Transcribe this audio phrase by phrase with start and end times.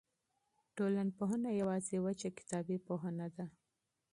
[0.75, 3.45] ټولنپوهنه یوازې وچه کتابي پوهه نه ده.